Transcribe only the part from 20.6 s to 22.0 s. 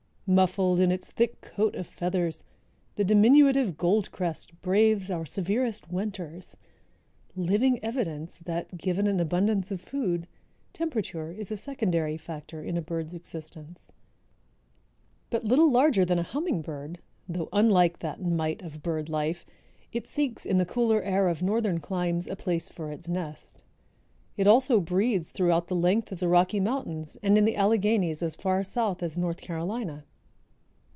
cooler air of northern